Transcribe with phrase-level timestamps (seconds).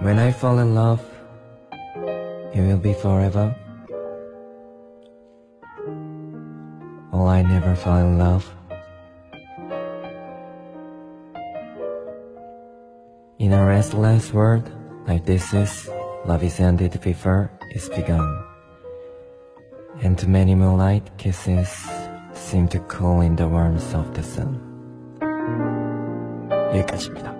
[0.00, 1.02] When I fall in love,
[2.54, 3.54] it will be forever.
[7.10, 8.46] Or I never fall in love.
[13.40, 14.70] In a restless world
[15.08, 15.90] like this is,
[16.24, 18.22] love is ended before it's begun.
[20.00, 21.68] And too many moonlight kisses
[22.34, 24.62] seem to cool in the warmth of the sun.
[26.68, 27.37] 여기까지입니다.